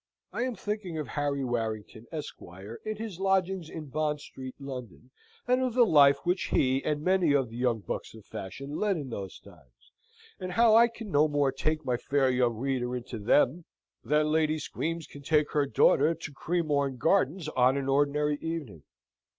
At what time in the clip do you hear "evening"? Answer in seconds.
18.37-18.81